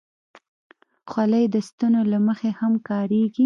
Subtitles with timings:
[1.09, 3.39] خولۍ د سنتو له مخې هم کارېږي.